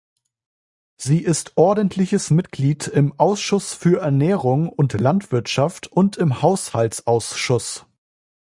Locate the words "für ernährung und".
3.75-4.99